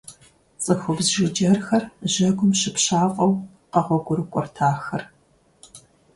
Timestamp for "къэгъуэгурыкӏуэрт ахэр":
3.71-5.03